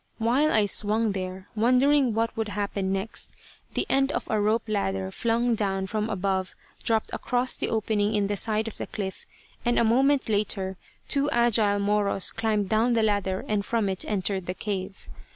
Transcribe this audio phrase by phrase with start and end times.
[0.17, 3.33] While I swung there, wondering what would happen next,
[3.75, 8.25] the end of a rope ladder flung down from above dropped across the opening in
[8.25, 9.27] the side of the cliff,
[9.63, 10.75] and a moment later
[11.07, 15.07] two agile Moros climbed down the ladder and from it entered the cave.